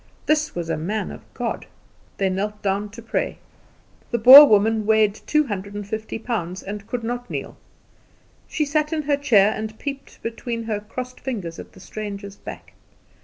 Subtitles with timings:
[0.25, 1.67] This was a man of God.
[2.17, 3.37] They knelt down to pray.
[4.09, 7.55] The Boer woman weighed two hundred and fifty pounds, and could not kneel.
[8.47, 12.73] She sat in her chair, and peeped between her crossed fingers at the stranger's back.